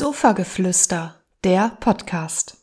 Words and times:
Sofageflüster, 0.00 1.20
der 1.44 1.76
Podcast. 1.78 2.56